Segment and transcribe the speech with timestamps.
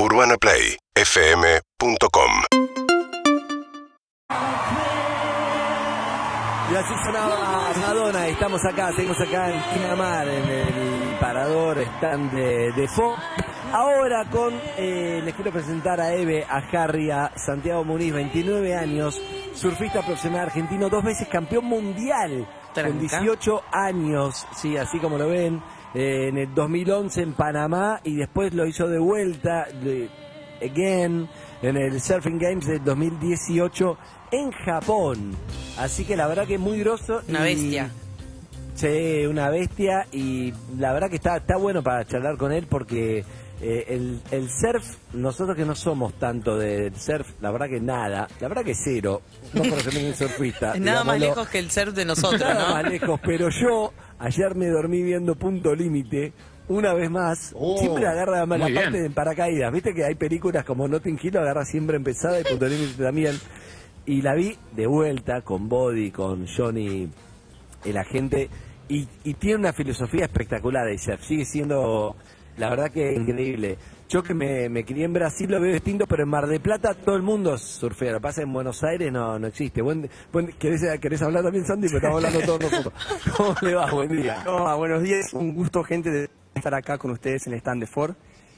[0.00, 2.30] UrbanaPlayFM.com
[6.70, 12.70] Y así sonaba Madonna, estamos acá, seguimos acá en Pinamar, en el parador stand de,
[12.72, 13.16] de Fo.
[13.72, 19.20] Ahora con, eh, les quiero presentar a Eve, a Harry, a Santiago Muniz, 29 años,
[19.52, 23.20] surfista profesional argentino, dos veces campeón mundial, con Tranca.
[23.20, 25.60] 18 años, sí, así como lo ven,
[25.94, 30.08] eh, en el 2011 en Panamá y después lo hizo de vuelta, de-
[30.62, 31.28] again,
[31.62, 33.96] en el Surfing Games del 2018
[34.32, 35.32] en Japón.
[35.78, 37.22] Así que la verdad que muy grosso.
[37.28, 37.90] Una y- bestia.
[38.74, 43.24] Sí, una bestia y la verdad que está, está bueno para charlar con él porque
[43.60, 48.28] eh, el, el surf, nosotros que no somos tanto del surf, la verdad que nada,
[48.40, 50.74] la verdad que cero, no por ser un surfista.
[50.74, 54.54] Es nada más lejos que el surf de nosotros, Nada más lejos, pero yo ayer
[54.54, 56.32] me dormí viendo Punto Límite.
[56.68, 59.02] Una vez más, Oh, siempre agarra más la parte bien.
[59.04, 59.72] de paracaídas.
[59.72, 63.34] Viste que hay películas como Notting Hill, agarra siempre empezada y Punto Límite también.
[64.04, 67.08] Y la vi de vuelta con Body, con Johnny,
[67.84, 68.48] el agente,
[68.88, 71.22] y, y tiene una filosofía espectacular de surf.
[71.22, 72.16] Sigue siendo,
[72.58, 73.78] la verdad que increíble.
[74.08, 76.94] Yo que me, me crié en Brasil lo veo distinto, pero en Mar de Plata
[76.94, 78.12] todo el mundo surfea.
[78.12, 79.82] Lo que pasa es que en Buenos Aires no, no existe.
[79.82, 81.88] Buen, buen- ¿querés, ¿Querés hablar también, Sandy?
[81.88, 82.94] Pero estamos hablando todos nosotros.
[83.36, 83.90] ¿Cómo le va?
[83.90, 84.42] Buen día.
[84.44, 87.86] No, buenos días, un gusto gente de estar acá con ustedes en el stand de
[87.86, 88.14] Ford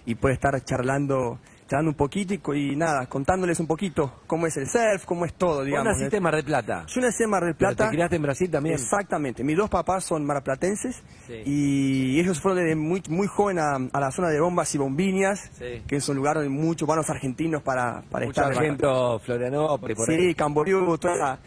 [0.06, 4.68] y poder estar charlando, charlando un poquito y, nada, contándoles un poquito cómo es el
[4.68, 5.92] surf, cómo es todo, Vos digamos.
[5.96, 6.84] naciste en Mar del Plata.
[6.88, 7.84] Yo nací en Mar del Plata.
[7.84, 8.74] ¿Te criaste en Brasil también?
[8.74, 11.42] Exactamente, mis dos papás son marplatenses Sí.
[11.46, 15.50] y ellos fueron desde muy, muy joven a, a la zona de Bombas y Bombiñas,
[15.52, 15.82] Sí.
[15.86, 18.56] que es un lugar donde muchos van los argentinos para, para Mucho estar.
[18.56, 20.18] argento, Florianópolis, por ahí.
[20.28, 21.38] Sí, Camboriú, toda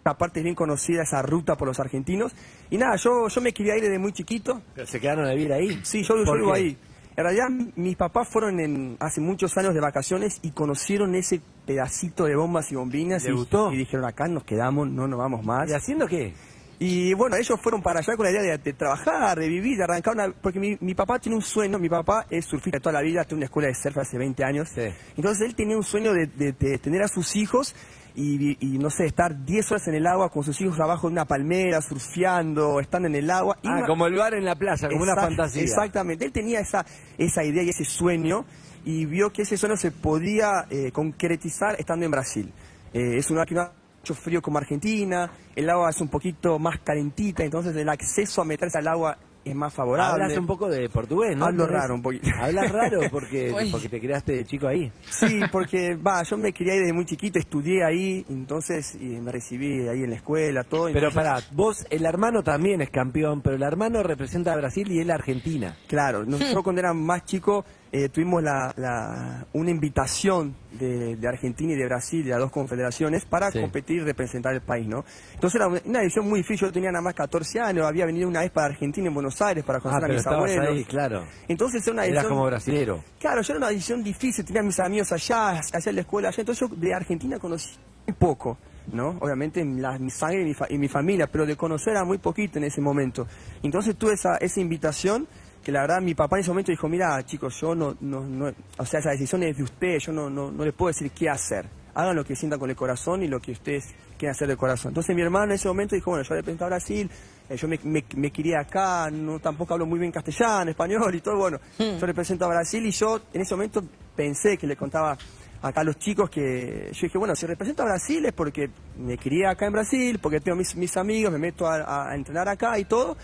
[0.00, 2.32] esa parte es bien conocida, esa ruta por los argentinos.
[2.70, 4.62] Y nada, yo, yo me crié ahí desde muy chiquito.
[4.74, 5.80] Pero se quedaron a vivir ahí.
[5.82, 6.76] Sí, yo, yo ¿Por vivo ahí.
[7.16, 12.24] En realidad, mis papás fueron en, hace muchos años de vacaciones y conocieron ese pedacito
[12.24, 13.22] de bombas y bombinas.
[13.24, 13.72] ¿Le y, gustó?
[13.72, 15.70] y dijeron, acá nos quedamos, no nos vamos más.
[15.70, 16.34] ¿Y haciendo qué?
[16.80, 19.84] Y bueno, ellos fueron para allá con la idea de, de trabajar, de vivir, de
[19.84, 20.32] arrancar una...
[20.32, 23.38] Porque mi, mi papá tiene un sueño, mi papá es surfista toda la vida, tiene
[23.38, 24.68] una escuela de surf hace 20 años.
[24.74, 24.82] Sí.
[25.16, 27.76] Entonces él tenía un sueño de, de- de tener a sus hijos
[28.16, 31.12] y, y, no sé, estar 10 horas en el agua con sus hijos abajo de
[31.14, 33.58] una palmera, surfeando, estando en el agua.
[33.62, 35.62] Y Ah, como el bar en la playa, como una Exact- fantasía.
[35.62, 36.84] Exactamente, él tenía esa,
[37.18, 38.44] esa idea y ese sueño
[38.84, 42.52] y vio que ese sueño se podía eh, concretizar estando en Brasil.
[42.92, 46.08] Eh, es un lugar que no ha mucho frío como Argentina, el agua es un
[46.08, 50.22] poquito más calentita, entonces el acceso a meterse al agua es más favorable.
[50.24, 51.46] Hablas un poco de portugués, ¿no?
[51.46, 52.28] Hablo ¿Tenés- raro un poquito.
[52.40, 54.90] Hablas raro porque, porque te creaste de chico ahí.
[55.10, 59.32] Sí, porque va, yo me crié ahí desde muy chiquito, estudié ahí, entonces y me
[59.32, 60.86] recibí ahí en la escuela, todo.
[60.92, 64.90] Pero entonces- pará, vos, el hermano también es campeón, pero el hermano representa a Brasil
[64.90, 65.76] y él a Argentina.
[65.88, 67.64] Claro, nosotros cuando era más chico
[67.96, 72.50] eh, tuvimos la, la- una invitación de, de Argentina y de Brasil, de las dos
[72.50, 73.60] confederaciones, para Sí.
[73.60, 75.04] competir y representar el país, ¿no?
[75.34, 78.40] Entonces era una decisión muy difícil, yo tenía nada más 14 años, había venido una
[78.40, 80.68] vez para Argentina en Buenos Aires para Ah, conocer a pero mis abuelos.
[80.76, 81.24] ahí, claro.
[81.46, 82.32] Entonces era una Eras decisión...
[82.36, 83.04] como brasilero.
[83.20, 86.68] Claro, yo era una decisión difícil, tenía mis amigos allá, hacer la escuela allá, entonces
[86.68, 87.70] yo de Argentina conocí
[88.08, 88.58] muy poco,
[88.92, 89.10] ¿no?
[89.20, 92.18] Obviamente la, mi sangre y mi, fa- y mi familia, pero de conocer era muy
[92.18, 93.26] poquito en ese momento.
[93.62, 95.28] Entonces tuve esa, esa invitación
[95.64, 98.52] que la verdad mi papá en ese momento dijo, mira chicos, yo no, no, no
[98.76, 101.28] o sea, esa decisión es de ustedes, yo no, no, no les puedo decir qué
[101.28, 101.66] hacer.
[101.94, 104.90] Hagan lo que sientan con el corazón y lo que ustedes quieran hacer de corazón.
[104.90, 107.10] Entonces mi hermano en ese momento dijo, bueno, yo represento a Brasil,
[107.48, 111.20] eh, yo me, me, me crié acá, no tampoco hablo muy bien castellano, español y
[111.20, 113.82] todo, bueno, yo represento a Brasil y yo en ese momento
[114.14, 115.16] pensé que le contaba
[115.62, 119.16] acá a los chicos que yo dije, bueno, si represento a Brasil es porque me
[119.16, 122.78] crié acá en Brasil, porque tengo mis, mis amigos, me meto a, a entrenar acá
[122.78, 123.16] y todo,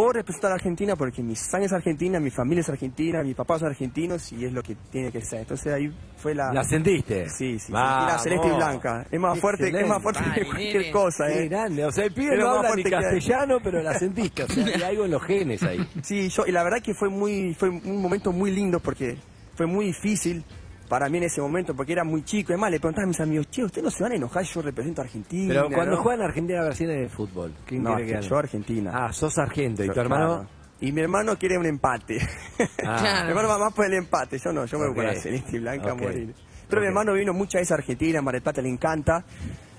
[0.00, 3.58] o representar a Argentina porque mi sangre es argentina, mi familia es argentina, mis papás
[3.58, 5.40] son argentinos y es lo que tiene que ser.
[5.40, 6.52] Entonces ahí fue la...
[6.52, 7.28] ¿La sentiste?
[7.28, 9.04] Sí, sí, la celeste y blanca.
[9.10, 11.48] Es más fuerte, es más fuerte que cualquier cosa, Qué ¿eh?
[11.48, 14.44] grande, o sea, el pibe Pero no más habla ni que- castellano, pero la sentiste,
[14.44, 15.84] o sea, hay algo en los genes ahí.
[16.02, 19.16] Sí, yo, y la verdad que fue muy, fue un momento muy lindo porque
[19.56, 20.44] fue muy difícil
[20.88, 22.52] para mí en ese momento porque era muy chico.
[22.52, 25.00] Además, le preguntaba a mis amigos, che, ¿ustedes no se van a enojar yo represento
[25.02, 25.54] a Argentina?
[25.54, 26.02] Pero cuando ¿no?
[26.02, 28.90] juegan Argentina Brasil en el fútbol, ¿quién No, quiere que yo Argentina.
[28.94, 30.26] Ah, sos argento, ¿y tu hermano?
[30.36, 30.48] claro.
[30.80, 32.18] Y mi hermano quiere un empate.
[32.84, 33.22] Ah.
[33.24, 35.14] mi hermano va más por el empate, yo no, yo me voy por Ok.
[35.14, 36.00] la celeste y blanca a Ok.
[36.02, 36.34] morir.
[36.68, 39.24] Pero mi hermano vino muchas veces a Argentina, Mar del Plata le encanta,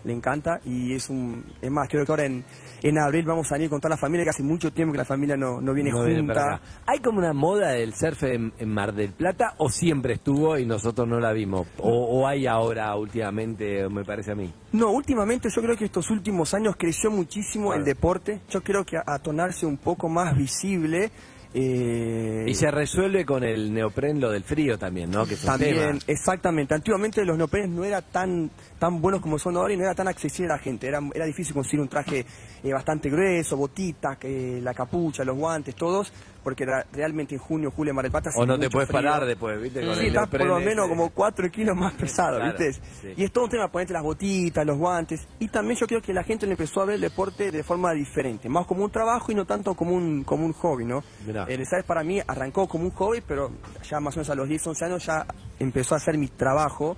[0.03, 2.43] le encanta y es un, es más, creo que ahora en,
[2.81, 5.05] en abril vamos a venir con toda la familia, que hace mucho tiempo que la
[5.05, 6.61] familia no, no viene No junta.
[6.85, 10.65] ¿Hay como una moda del surf en, en Mar del Plata o siempre estuvo y
[10.65, 11.67] nosotros no la vimos?
[11.77, 14.53] O, o hay ahora últimamente, me parece a mí?
[14.71, 18.41] No, últimamente yo creo que estos últimos años creció muchísimo el deporte.
[18.49, 21.11] Yo creo que a, a tornarse un poco más visible
[21.53, 25.25] Eh, Y se resuelve con el neopren lo del frío también, ¿no?
[25.25, 26.75] Que También, exactamente.
[26.75, 30.07] Antiguamente los neoprenes no eran tan, tan buenos como son ahora y no era tan
[30.07, 30.87] accesible a la gente.
[30.87, 32.25] Era, era difícil conseguir un traje
[32.63, 36.13] eh, bastante grueso, botitas, que la capucha, los guantes, todos,
[36.49, 39.01] porque realmente en junio, julio, Mar del Plata O no te puedes frío.
[39.01, 39.85] parar después, ¿viste?
[39.85, 42.73] Con Sí, el está por lo menos como 4 kilos más pesado, Claro, ¿viste?
[42.73, 43.13] sí.
[43.15, 45.27] Y es todo un tema ponerte las botitas, los guantes.
[45.39, 47.93] Y también yo creo que la gente le empezó a ver el deporte de forma
[47.93, 51.03] diferente, más como un trabajo y no tanto como un, como un hobby, ¿no?
[51.47, 53.51] El surf para mí arrancó como un hobby, pero
[53.89, 55.25] ya más o menos a los 10, 11 años ya
[55.59, 56.97] empezó a ser mi trabajo,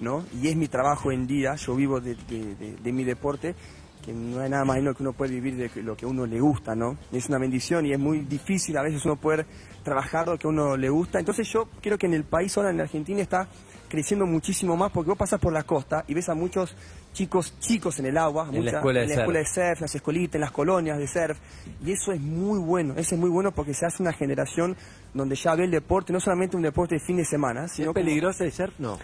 [0.00, 0.24] ¿no?
[0.40, 3.54] Y es mi trabajo en día, yo vivo de, de- de- de mi deporte,
[4.04, 6.08] que no hay nada más lindo que uno puede vivir de que- lo que a
[6.08, 6.96] uno le gusta, ¿no?
[7.12, 9.46] Es una bendición y es muy difícil a veces uno poder
[9.84, 11.18] trabajar lo que a uno le gusta.
[11.20, 13.48] Entonces yo creo que en el país ahora, en Argentina, está
[13.88, 16.74] creciendo muchísimo más porque vos pasas por la costa y ves a muchos
[17.12, 19.22] chicos chicos en el agua, En la mucha- escuela de en la surf.
[19.22, 21.38] escuela de surf, en las escolitas, en las colonias de surf,
[21.84, 24.76] y eso es muy bueno, eso es muy bueno porque se hace una generación
[25.12, 27.88] donde ya ve el deporte, no solamente un deporte de fin de semana, ¿Es sino
[27.92, 28.72] como- peligroso el surf?
[28.78, 28.98] No.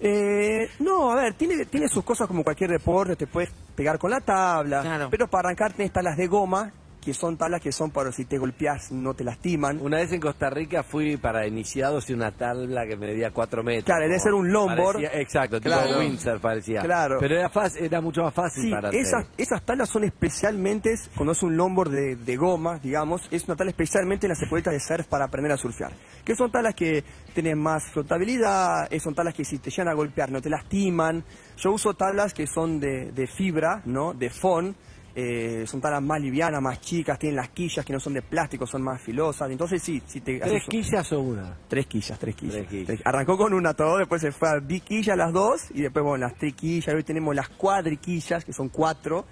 [0.00, 4.10] Eh, no, a ver, tiene, tiene sus cosas como cualquier deporte, te puedes pegar con
[4.10, 5.08] la tabla, Claro.
[5.10, 8.36] pero para arrancar tenés tablas de goma, que son tablas que son para si te
[8.38, 9.78] golpeas no te lastiman.
[9.80, 13.84] Una vez en Costa Rica fui para iniciados y una tabla que medía 4 metros.
[13.86, 14.96] Claro, debe ser un longboard.
[14.96, 15.98] parecía- exacto, tipo Claro.
[15.98, 16.82] windsurf parecía.
[16.82, 17.16] Claro.
[17.18, 21.32] Pero era, fácil, era mucho más fácil Sí, para esas, esas tablas son especialmente, cuando
[21.32, 24.80] es un longboard de, de goma, digamos, es una tabla especialmente en las escuelitas de
[24.80, 25.92] surf para aprender a surfear.
[26.24, 27.02] Que son tablas que
[27.34, 31.24] tienen más flotabilidad, eh, son tablas que si te llegan a golpear no te lastiman.
[31.56, 34.12] Yo uso tablas que son de, de fibra, ¿no?
[34.12, 34.76] De fon.
[35.14, 38.66] Eh, son tablas más livianas, más chicas, tienen las quillas que no son de plástico,
[38.66, 39.50] son más filosas.
[39.50, 41.56] Entonces sí, si te ¿Tres quillas o una?
[41.68, 42.54] Tres quillas, tres quillas.
[42.56, 42.86] Tres quillas.
[42.86, 46.26] Tres- Arrancó con una todo, después se fue a biquillas las dos y después, bueno,
[46.26, 46.94] las triquillas.
[46.94, 49.24] Hoy tenemos las cuadriquillas, que son cuatro,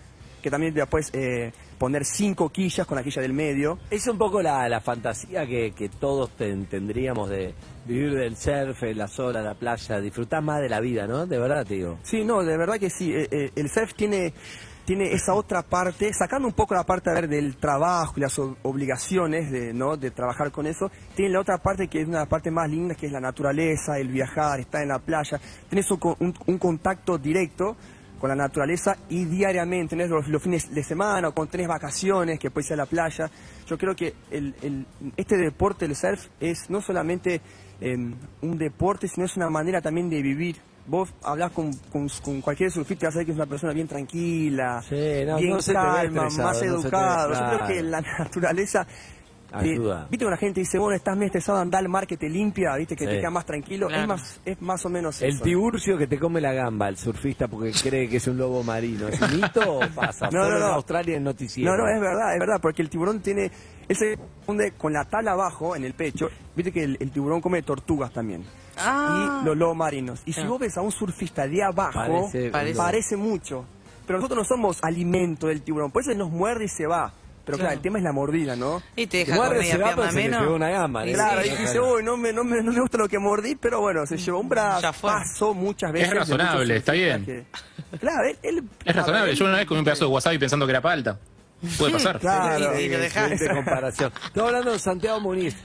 [0.42, 3.78] que también después eh, poner cinco quillas con la quilla del medio.
[3.90, 7.54] Es un poco la, la fantasía que, que todos ten- tendríamos de
[7.86, 11.26] vivir del surf, en las olas, la playa, disfrutar más de la vida, ¿no?
[11.26, 11.98] De verdad te digo.
[12.04, 13.12] Sí, no, de verdad que sí.
[13.12, 14.32] eh, eh, el surf tiene,
[14.88, 18.38] tiene esa otra parte, sacando un poco la parte a ver, del trabajo y las
[18.38, 19.98] obligaciones de, ¿no?
[19.98, 23.04] de trabajar con eso, tiene la otra parte que es una parte más linda, que
[23.04, 25.38] es la naturaleza, el viajar, estar en la playa.
[25.68, 27.76] Tienes un, un- contacto directo
[28.18, 32.50] con la naturaleza y diariamente, tenés los, fines de semana o cuando tenés vacaciones, que
[32.50, 33.30] puede ser a la playa.
[33.66, 34.86] Yo creo que el, el-
[35.18, 37.42] este deporte, el surf, es no solamente
[37.82, 37.94] eh,
[38.40, 40.56] un deporte, sino es una manera también de vivir.
[40.88, 43.72] Vos hablás con, con, con cualquier surfista y vas a ver que es una persona
[43.74, 44.94] bien tranquila, Sí,
[45.26, 47.34] no, bien no calma, más educado.
[47.34, 48.84] Yo creo que la naturaleza...
[48.84, 49.18] te-
[49.50, 50.06] Ayuda.
[50.10, 52.74] Viste cuando la gente dice, bueno, estás muy estresado, anda al mar que te limpia,
[52.76, 53.10] viste, que Sí.
[53.12, 53.86] te queda más tranquilo.
[53.88, 54.02] Claro.
[54.02, 55.44] Es, más, es más o menos El eso.
[55.44, 59.08] tiburcio que te come la gamba, el surfista porque cree que es un lobo marino.
[59.08, 60.26] ¿Es un mito o pasa?
[60.26, 60.66] No, Solo no, no.
[60.68, 61.70] en Australia en noticiero.
[61.76, 63.50] No, no, es verdad, es verdad, porque el tiburón tiene,
[63.88, 67.40] él se hunde con la tala abajo en el pecho, viste que el, el tiburón
[67.40, 68.44] come tortugas también.
[68.80, 69.40] Ah.
[69.42, 70.20] Y los lobos marinos.
[70.26, 70.46] Y si Ah.
[70.48, 73.16] vos ves a un surfista de abajo, Parece- parece, Parece.
[73.16, 73.64] mucho.
[74.06, 77.12] Pero nosotros no somos alimento del tiburón, por eso él nos muerde y se va.
[77.44, 77.76] Pero claro, Claro.
[77.78, 78.82] el tema es la mordida, ¿no?
[78.94, 80.40] Y te deja Muerde, con media se va, pierna pero se le menos.
[80.42, 81.14] pegó una gamba, Y ¿no?
[81.14, 81.48] Claro, sí.
[81.48, 84.04] y dice, uy, no me, no, me, no me gusta lo que mordí, pero bueno,
[84.04, 85.10] se llevó un brazo, Ya fue.
[85.10, 86.10] pasó muchas veces.
[86.10, 87.24] de razonable, está bien.
[87.24, 87.46] que-
[87.98, 88.38] Claro, él...
[88.42, 89.34] él- Es razonable.
[89.34, 91.18] Yo una vez comí un pedazo de wasabi pensando que era palta.
[91.78, 92.18] Puede pasar.
[92.20, 92.78] Claro.
[92.78, 94.12] Y- y lo comparación.
[94.26, 95.56] Estamos hablando de Santiago Muniz.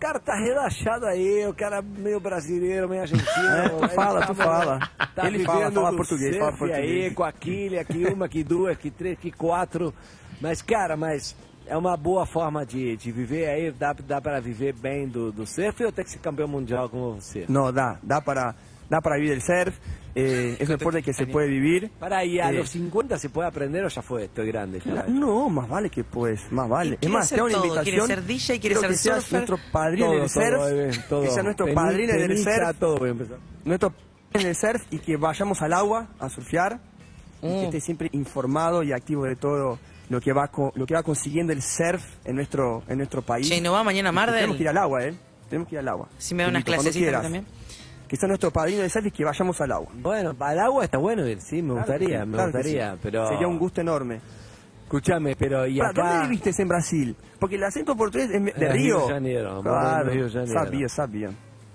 [0.00, 3.28] Cartagena achado aí, o cara meio brasileiro, meio argentino.
[3.30, 4.90] É, tu fala, tu tava- fala.
[5.14, 7.04] Tá Ele fala, fala português, fala português.
[7.04, 9.92] aí, com a quilha, aqui uma, aqui duas, aqui três, aqui quatro.
[10.40, 14.72] Mas, cara, mas é uma boa forma de, de viver aí, dá, dá para viver
[14.72, 17.44] bem do, do surf ou tem que ser campeão mundial como você?
[17.48, 18.54] No, da, da para,
[18.90, 19.74] da para vivir el surf,
[20.14, 21.90] eh, es un deporte que se puede vivir.
[22.00, 24.80] Para ahí, a Eh, los 50 se puede aprender o ya fue, estoy grande.
[24.84, 25.04] ya?
[25.08, 26.98] No, más vale que pues, más vale.
[27.00, 27.84] Y Es más, te hago una invitación.
[27.84, 29.32] quiere ser DJ, quiere ser que seas surfer.
[29.48, 31.08] nuestro padrino del surf.
[31.08, 31.22] todo.
[31.22, 32.78] Que seas nuestro padrino del surf.
[32.78, 33.38] todo voy a empezar.
[33.64, 33.90] Nuestro
[34.32, 36.80] padrino del surf y que vayamos al agua a surfear.
[37.42, 37.64] Y que Mm.
[37.66, 39.78] esté siempre informado y activo de todo
[40.10, 43.48] lo que va co- lo que va consiguiendo el surf en nuestro en nuestro país.
[43.48, 44.26] Che, ¿no va mañana a?
[44.40, 45.14] Tenemos que ir al agua, ¿eh?
[45.48, 46.08] Tenemos que ir al agua.
[46.18, 47.22] Si me da unas quieras.
[47.22, 47.46] también.
[48.10, 49.88] Que sea nuestro padrino del surf y que vayamos al agua.
[49.94, 52.92] Bueno, al agua está bueno ir, sí, me gustaría, Claro que sí, me claro gustaría,
[52.94, 52.98] sí.
[53.04, 53.28] pero...
[53.28, 54.20] Sería un gusto enorme.
[54.82, 55.92] Escúchame, pero y acá...
[55.94, 57.16] ¿Dónde viviste en Brasil?
[57.38, 58.72] Porque el acento portugués es de Río.
[58.72, 60.60] Rio de Janeiro, Claro, Rio de Janeiro.
[60.64, 61.30] sabía, sabía.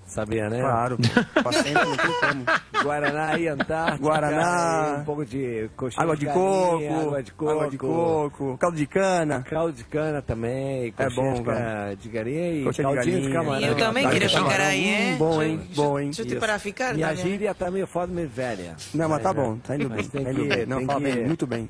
[0.06, 0.60] Sabia, né?
[0.60, 0.96] Claro.
[1.42, 2.82] Paciente, não tem como.
[2.84, 3.98] Guaraná e Antártica.
[4.02, 4.94] Guaraná.
[4.96, 7.50] e Um pouco de coxinha Água de coco, Água de coco.
[7.50, 9.42] água de coco, caldo de cana.
[9.42, 10.94] Caldo de cana também.
[10.96, 13.74] É bom, de, ca- de galinha e Coxinha de caldinho de galinha.
[13.74, 13.76] camarão.
[13.76, 14.50] Dale, quiero camarón.
[14.50, 15.12] ficar ¿eh?
[15.14, 15.60] Mm, bom, hein?
[15.74, 16.10] Bom, hein?
[16.10, 17.22] Estoy para ficar Minha también.
[17.26, 18.76] gíria tá meio foda, meio velha.
[18.94, 19.34] Não, mas tá é.
[19.34, 20.66] bom, tá indo bem, tá indo bem.
[20.66, 21.68] Não, fala bem, muito bem.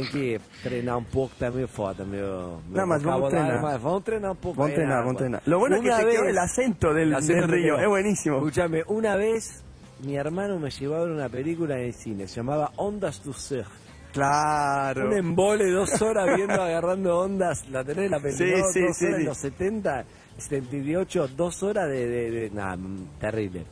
[0.00, 2.60] Tem que treinar um pouco, tá meio foda, meu.
[2.68, 3.62] meu Não, mas vamos treinar.
[3.62, 4.56] mas vamos treinar un poco.
[4.56, 4.88] Vamos agua.
[4.96, 5.42] vamos a entrenar.
[5.46, 7.78] Lo bueno es que Una te quedó vez- el acento del, el acento del río,
[7.78, 8.36] es buenísimo.
[8.36, 9.62] Escúchame, una vez
[10.02, 13.32] mi hermano me llevó a ver una película en el cine, se llamaba Ondas to
[13.32, 13.66] Surf.
[14.12, 15.08] Claro.
[15.08, 17.68] Un embole, dos horas viendo, agarrando ondas.
[17.70, 20.04] La tenés la película, Sí, sí, dos sí, horas en los 70,
[20.38, 22.06] 78, dos horas de...
[22.06, 23.64] de, de- mm, terrible.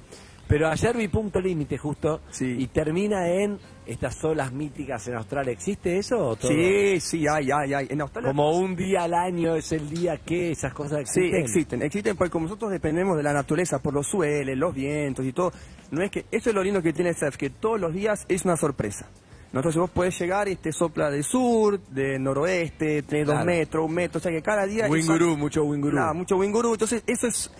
[0.46, 2.56] Pero ayer vi Punto Límite justo Sí.
[2.58, 5.52] y termina en estas olas míticas en Australia.
[5.52, 6.50] ¿Existe eso o todo?
[6.50, 7.86] Sí, sí, hay, hay, hay.
[7.88, 11.40] En Australia Como un día al año es el día que esas cosas Sí, existen.
[11.42, 15.32] existen, existen porque como nosotros dependemos de la naturaleza por los sueles, los vientos y
[15.32, 15.52] todo,
[15.90, 18.24] no es que, eso es lo lindo que tiene el surf, que todos los días
[18.28, 19.08] es una sorpresa.
[19.52, 19.60] ¿no?
[19.60, 23.94] Entonces vos podés llegar y te sopla del sur, del noroeste, tenés dos metros, un
[23.94, 24.88] metro, o sea que cada día...
[24.88, 25.92] Winguru, mucho winguru.
[25.92, 27.50] Claro, mucho winguru, entonces eso es...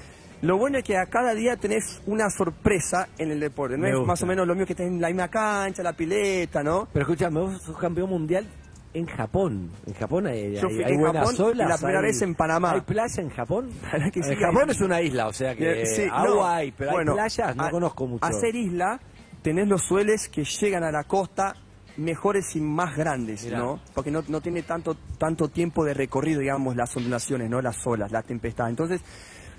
[0.45, 3.89] Lo bueno es que a cada día tenés una sorpresa en el deporte, no Me
[3.91, 4.07] es gusta.
[4.13, 6.87] más o menos lo mío que tenés la misma cancha, la pileta, ¿no?
[6.93, 8.47] Pero escúchame, vos sos campeón mundial
[8.93, 9.71] en Japón.
[9.87, 11.69] En Japón hay, Yo fui hay en buenas Japón olas.
[11.69, 12.73] la primera hay- vez en Panamá.
[12.73, 13.71] ¿Hay playa en Japón?
[14.13, 16.47] Que sí, en Japón hay- es una isla, o sea que Eh, sí, agua no.
[16.47, 18.25] hay, pero Bueno, hay playas, no a- conozco mucho.
[18.27, 19.01] Hacer isla,
[19.43, 21.55] tenés los sueles que llegan a la costa
[21.97, 23.59] mejores y más grandes, Mirá.
[23.59, 23.81] ¿no?
[23.95, 27.63] Porque no, no tiene tanto, tanto tiempo de recorrido, digamos, las ondulaciones, ¿no?
[27.63, 28.69] Las olas, la tempestad.
[28.69, 29.01] Entonces,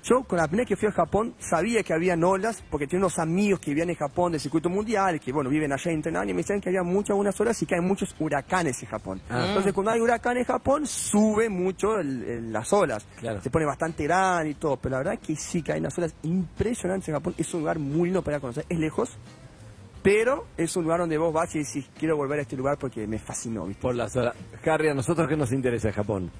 [0.08, 3.00] yo con la primera vez que fui a Japón sabía que habían olas, porque tenía
[3.06, 6.30] unos amigos que vivían en Japón del circuito mundial, que bueno, viven allá en Tenani,
[6.30, 9.20] y me decían que había muchas buenas olas y que hay muchos huracanes en Japón.
[9.28, 9.46] Ah.
[9.48, 13.04] Entonces, cuando hay huracán en Japón, sube mucho el- el- las olas.
[13.18, 13.40] Claro.
[13.40, 16.14] Se pone bastante grande y todo, pero la verdad que sí que hay unas olas
[16.22, 17.34] impresionantes en Japón.
[17.36, 18.64] Es un lugar muy lindo para conocer.
[18.68, 19.16] Es lejos,
[20.02, 23.06] pero es un lugar donde vos vas y decís, quiero volver a este lugar porque
[23.08, 23.82] me fascinó, ¿viste?
[23.82, 24.36] Por las horas.
[24.64, 26.30] Harry, a nosotros que nos interesa Japón.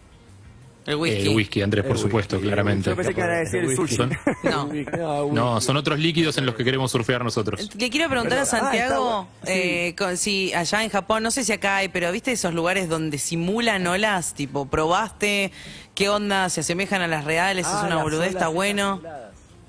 [0.86, 1.28] El El whisky.
[1.34, 2.88] whisky, Andrés, por El supuesto, whisky, claramente.
[2.90, 3.96] Yo pensé que era decir el sushi.
[3.96, 4.10] Son-
[4.44, 4.70] No.
[5.32, 7.68] No, son otros líquidos en los que queremos surfear nosotros.
[7.76, 8.42] Le quiero preguntar a.
[8.42, 9.28] Ah, Santiago está bueno.
[9.46, 12.88] eh, con- si allá en Japón, no sé si acá hay, pero ¿viste esos lugares
[12.88, 14.34] donde simulan olas?
[14.34, 15.50] Tipo, ¿probaste?
[15.94, 16.48] ¿Qué onda?
[16.50, 17.66] ¿Se asemejan a las reales?
[17.68, 18.30] Ah, ¿Es una boludez?
[18.30, 19.02] ¿Está bueno?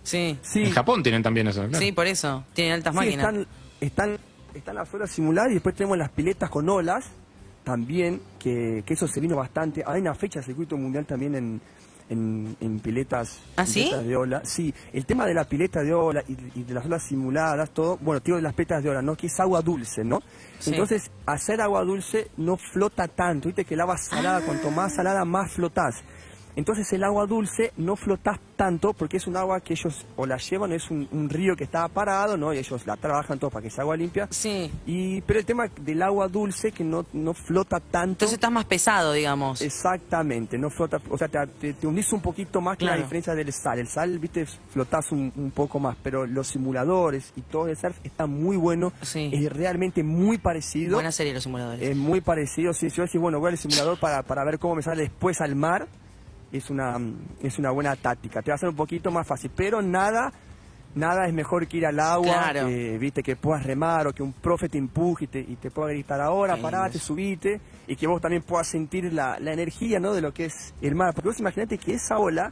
[0.04, 1.62] Sí, Sí, En Japón tienen también eso.
[1.68, 1.80] claro.
[1.84, 2.44] sí, por eso.
[2.54, 3.26] Tienen altas sí, máquinas.
[3.28, 3.48] están,
[3.82, 4.18] están,
[4.54, 7.06] están las olas simuladas y después tenemos las piletas con olas
[7.68, 9.84] también, que, que eso se vino bastante.
[9.86, 11.62] Hay una fecha de circuito mundial también en,
[12.10, 13.80] en, en piletas, ¿Ah, en sí?
[13.82, 14.42] piletas de ola.
[14.46, 17.98] Sí, el tema de la pileta de ola y, y de las olas simuladas, todo,
[17.98, 19.18] bueno, tío de las piletas de ola, ¿no?
[19.18, 20.22] Que es agua dulce, ¿no?
[20.60, 20.72] Sí.
[20.72, 25.26] Entonces, hacer agua dulce no flota tanto, viste que el agua salada, cuanto más salada,
[25.26, 25.96] más flotás.
[26.58, 30.38] Entonces el agua dulce no flotás tanto porque es un agua que ellos o la
[30.38, 32.52] llevan, es un, un río que está parado, ¿no?
[32.54, 34.28] Y ellos la trabajan todo para que sea agua limpia.
[34.32, 34.70] Sí.
[34.88, 38.10] Y, pero el tema del agua dulce que no, no flota tanto.
[38.26, 39.62] Entonces estás más pesado, digamos.
[39.62, 43.04] Exactamente, no flota, o sea, te, te, un poquito más que la Claro.
[43.04, 43.80] diferencia del sal.
[43.80, 47.98] El sal, viste, flotás un, un poco más, pero los simuladores y todo el surf
[48.04, 49.30] está muy bueno, Sí.
[49.32, 50.96] es realmente muy parecido.
[50.96, 51.82] Buena serie los simuladores.
[51.88, 54.76] Es muy parecido, sí, si yo decís, bueno, voy al simulador para, para ver cómo
[54.76, 55.88] me sale después al mar,
[56.52, 56.98] es una,
[57.42, 58.42] es una buena táctica.
[58.42, 60.32] Te va a ser un poquito más fácil, pero nada,
[60.96, 62.68] nada es mejor que ir al agua, Claro.
[62.68, 65.70] eh, viste, que puedas remar o que un profe te empuje y te, y te
[65.72, 70.00] pueda gritar ahora, Qué parate, subite, y que vos también puedas sentir la, la energía,
[70.00, 71.14] ¿no?, de lo que es el mar.
[71.14, 72.52] Porque vos imaginate que esa ola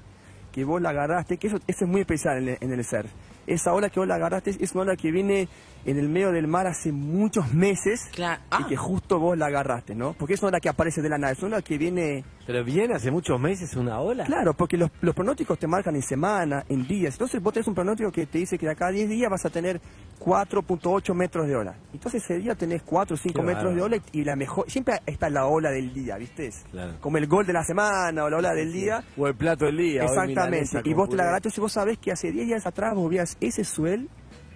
[0.52, 3.12] que vos la agarraste, que eso, eso es muy especial en el, en el surf.
[3.46, 5.48] Esa ola que vos la agarraste es una ola que viene
[5.86, 8.42] en el medio del mar hace muchos meses Claro.
[8.52, 8.66] y Ah.
[8.68, 10.14] que justo vos la agarraste, ¿no?
[10.14, 12.24] Porque es una ola que aparece de la nada, es una ola que viene...
[12.46, 14.26] Pero viene hace muchos meses una ola.
[14.26, 17.16] Claro, porque los, los pronósticos te marcan en semana, en días.
[17.16, 19.46] Entonces vos tenés un pronóstico que te dice que de acá a 10 días vas
[19.46, 19.82] a tener
[20.20, 21.76] 4.8 metros de ola.
[21.94, 24.70] Entonces ese día tenés 4 o 5 Qué metros de ola y, y la mejor...
[24.70, 26.52] Siempre está la ola del día, ¿viste?
[26.72, 26.94] Claro.
[27.02, 29.04] Como el gol de la semana o la ola del día.
[29.18, 30.04] O el plato del día.
[30.04, 30.82] Exactamente.
[30.84, 33.38] Y vos te la agarraste, si vos sabés que hace 10 días atrás vos vías
[33.42, 34.10] ese suel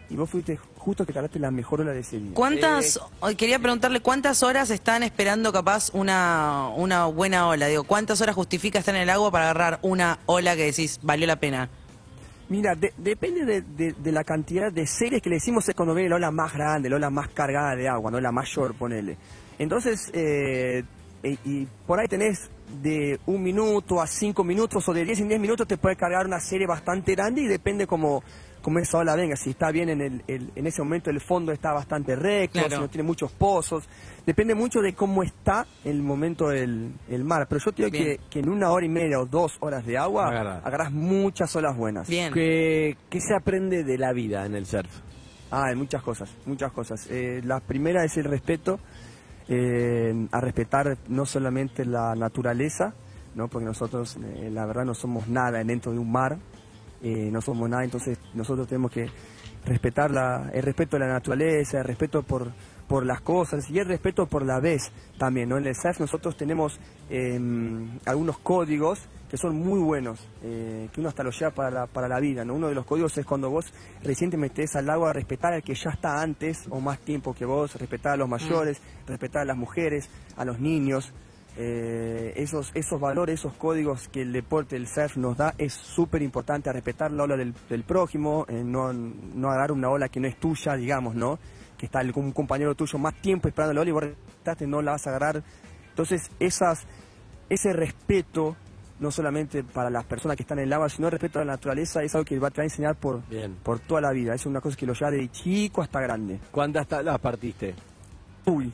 [0.09, 2.31] y vos fuiste justo que te agarraste la mejor ola de ese día.
[2.33, 2.99] ¿Cuántas,
[3.37, 7.67] quería preguntarle, cuántas horas están esperando capaz una, una buena ola?
[7.67, 11.27] Digo, ¿cuántas horas justifica estar en el agua para agarrar una ola que decís valió
[11.27, 11.69] la pena?
[12.49, 15.93] Mira, de- depende de, de- de la cantidad de series que le decimos es cuando
[15.93, 19.17] viene la ola más grande, la ola más cargada de agua, no la mayor, ponele.
[19.59, 20.83] Entonces, eh,
[21.21, 22.49] y, y por ahí tenés
[22.81, 26.25] de un minuto a cinco minutos o de 10 en 10 minutos te puede cargar
[26.25, 28.23] una serie bastante grande y depende como,
[28.61, 29.35] como esa ola venga.
[29.35, 32.75] Si está bien en, el, el- en ese momento el fondo está bastante recto, Claro.
[32.75, 33.87] si no tiene muchos pozos.
[34.25, 37.47] Depende mucho de cómo está el momento del el mar.
[37.49, 39.97] Pero yo te digo que, que en una hora y media o dos horas de
[39.97, 40.65] agua Agarrás.
[40.65, 42.07] agarrás muchas olas buenas.
[42.07, 42.33] Bien.
[42.33, 44.89] ¿Qué, qué se aprende de la vida en el surf?
[45.51, 47.07] Ah, hay muchas cosas, muchas cosas.
[47.09, 48.79] Eh, la primera es el respeto,
[49.47, 52.93] eh, a respetar no solamente la naturaleza,
[53.35, 53.47] ¿no?
[53.47, 56.37] porque nosotros eh, la verdad no somos nada dentro de un mar,
[57.01, 59.07] eh, no somos nada, entonces nosotros tenemos que
[59.65, 62.51] respetar la, el respeto a la naturaleza, el respeto por,
[62.87, 65.49] por las cosas y el respeto por la vez también.
[65.49, 65.57] ¿no?
[65.57, 66.79] En el surf nosotros tenemos
[67.09, 71.85] em, algunos códigos que son muy buenos, eh, que uno hasta los lleva para la,
[71.85, 72.43] para la vida.
[72.43, 72.55] ¿no?
[72.55, 73.71] Uno de los códigos es cuando vos
[74.03, 77.45] recién te metes al agua, respetar al que ya está antes o más tiempo que
[77.45, 81.13] vos, respetar a los mayores, respetar a las mujeres, a los niños.
[81.61, 86.21] Eh, esos, esos valores, esos códigos que el deporte, el surf nos da, es súper
[86.21, 90.27] importante, respetar la ola del, del prójimo, eh, no, no agarrar una ola que no
[90.29, 91.37] es tuya, digamos, ¿no?
[91.77, 94.81] Que está el- un compañero tuyo más tiempo esperando la ola y vos respetaste, no
[94.81, 95.43] la vas a agarrar.
[95.89, 96.85] Entonces, esas,
[97.49, 98.55] ese respeto,
[99.01, 101.51] no solamente para las personas que están en el agua, sino el respeto a la
[101.53, 103.55] naturaleza, es algo que va- te va a enseñar por, Bien.
[103.63, 104.33] por toda la vida.
[104.33, 106.39] Es una cosa que lo lleva de chico hasta grande.
[106.51, 107.75] ¿Cuántas tablas partiste?
[108.45, 108.71] Uy,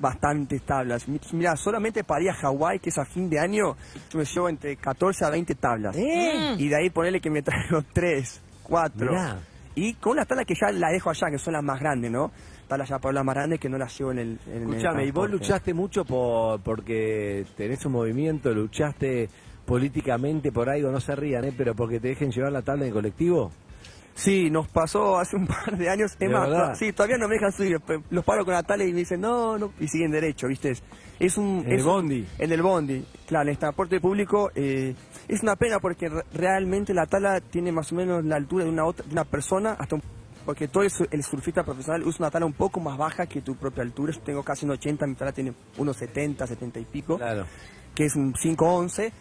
[0.00, 1.08] bastantes tablas.
[1.08, 3.76] Mi- Mira, solamente para ir a Hawái, que es a fin de año,
[4.10, 5.96] yo me llevo entre 14 a 20 tablas.
[5.96, 6.54] ¿Eh?
[6.58, 9.10] Y de ahí ponerle que me traigo 3, 4.
[9.10, 9.38] Mirá.
[9.74, 12.32] Y con una tabla que ya la dejo allá, que son las más grandes, ¿no?
[12.66, 14.38] Tablas ya por las más grandes que no las llevo en el.
[14.46, 19.28] En el Escuchame, y vos luchaste mucho por porque tenés un movimiento, luchaste
[19.64, 21.54] políticamente por algo, no se rían, ¿eh?
[21.56, 23.52] pero porque te dejen llevar la tabla en colectivo.
[24.18, 26.12] Sí, nos pasó hace un par de años.
[26.12, 26.74] Es ¿De más, verdad?
[26.76, 27.80] sí, todavía no me dejan subir.
[28.10, 30.72] Los paro con la tabla y me dicen, no, no, y siguen derecho, ¿viste?
[31.20, 31.62] Es- un.
[31.64, 32.26] En el es un- bondi.
[32.38, 34.50] En el bondi, claro, en el transporte público.
[34.54, 34.94] eh,
[35.28, 38.70] es una pena porque re- realmente la tabla tiene más o menos la altura de
[38.70, 40.02] una, otra, de una persona, hasta un-
[40.44, 43.54] porque todo el, el surfista profesional usa una tabla un poco más baja que tu
[43.54, 44.12] propia altura.
[44.12, 47.44] Yo tengo casi un 80, mi tabla tiene unos 70, 70 y pico Claro.
[47.94, 49.12] que es un 511.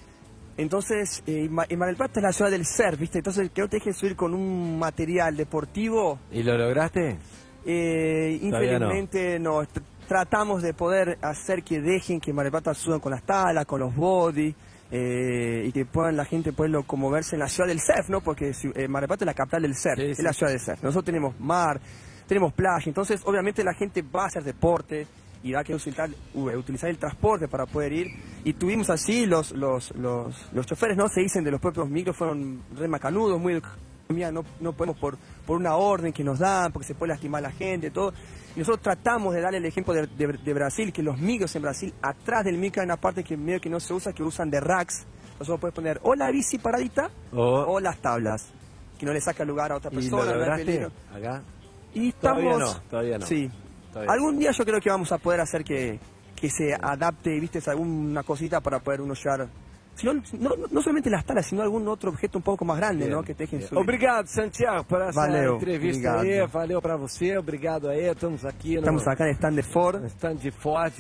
[0.58, 3.20] Entonces, eh, en Mar del Plata es la ciudad del surf, ¿viste?
[3.20, 7.18] Entonces, que no te dejen subir con un material deportivo, ¿Y lo lograste?
[7.66, 8.48] eh, no.
[8.48, 9.62] infelizmente no.
[9.64, 13.66] Tr- Tratamos de poder hacer que dejen que Mar del Plata suban con las talas,
[13.66, 14.56] con los body,
[14.90, 18.22] eh, y que puedan la gente pueda como verse en la ciudad del surf, ¿no?
[18.22, 20.62] Porque eh, Mar del Plata es la capital del surf, Sí, es la ciudad del
[20.62, 20.82] surf.
[20.82, 21.82] Nosotros tenemos mar,
[22.26, 25.06] tenemos playa, entonces obviamente la gente va a hacer deporte
[25.44, 28.08] y va a querer utilizar, utilizar el transporte para poder ir.
[28.44, 32.16] Y tuvimos así, los, los, los, los choferes no se dicen de los propios micros,
[32.16, 33.62] fueron re macanudos, muy.
[34.10, 37.40] Mira, no, no podemos por, por una orden que nos dan, porque se puede lastimar
[37.40, 38.14] a la gente, todo.
[38.56, 41.62] Y nosotros tratamos de darle el ejemplo de, de- de Brasil, que los micros en
[41.62, 44.50] Brasil, atrás del micro hay una parte que medio que no se usa, que usan
[44.50, 45.06] de racks.
[45.40, 48.48] Nosotros puedes poner o la bici paradita O- o las tablas,
[48.98, 50.34] que no le saca lugar a otra ¿Y lo persona.
[50.34, 50.92] lograste peligro.
[51.14, 51.44] acá?
[51.94, 52.42] Y estamos...
[52.44, 53.26] Todavía no, todavía no.
[53.26, 53.52] Sí.
[54.08, 56.00] Algún día yo creo que vamos a poder hacer que,
[56.36, 59.48] que se adapte, viste, alguna cosita para poder uno llevar...
[59.96, 63.24] Si no, no, solamente las talas, sino algún otro objeto un poco más grande, ¿no?
[63.24, 63.68] Que bien.
[63.68, 63.82] subir.
[63.82, 66.44] Obrigado, Santiago, por essa Valeu, entrevista obrigado.
[66.44, 66.48] aí.
[66.52, 68.06] Valeu pra você, obrigado aí.
[68.06, 70.00] Estamos aqui no, Estamos acá en el stand de Ford.
[70.00, 70.38] no stand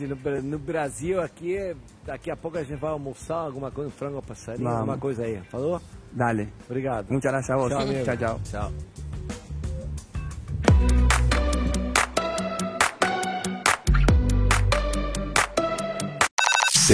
[0.07, 1.75] no, Bra- no Brasil aqui.
[2.07, 4.79] Daqui a pouco a gente vai almoçar alguma coisa, um frango passarinho, Vamos.
[4.79, 5.43] alguma coisa aí.
[5.43, 5.79] Falou?
[6.11, 6.51] Dale.
[6.67, 7.05] Obrigado.
[7.11, 7.71] Muchas gracias a vos.
[7.71, 8.03] Amigo.
[8.03, 9.06] Chao, chao.